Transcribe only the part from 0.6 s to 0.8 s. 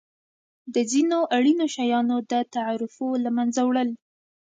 د